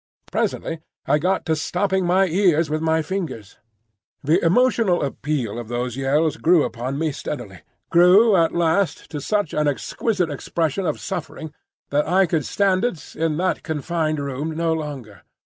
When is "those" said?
5.67-5.95